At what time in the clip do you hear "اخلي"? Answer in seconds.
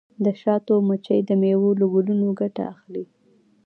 2.73-3.03